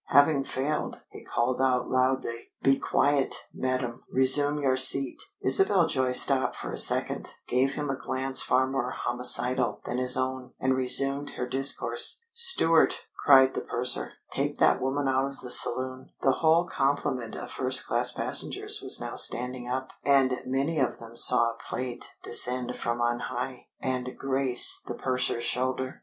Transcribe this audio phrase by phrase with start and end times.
[0.07, 4.01] Having failed, he called out loudly: "Be quiet, madam.
[4.11, 8.89] Resume your seat." Isabel Joy stopped for a second, gave him a glance far more
[8.89, 12.19] homicidal than his own, and resumed her discourse.
[12.33, 12.95] "Steward,"
[13.27, 17.85] cried the purser, "take that woman out of the saloon." The whole complement of first
[17.85, 23.01] class passengers was now standing up, and many of them saw a plate descend from
[23.01, 25.99] on high, and grace the purser's shoulder.